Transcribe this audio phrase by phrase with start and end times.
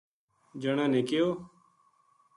[0.61, 1.27] جنا نے کہیو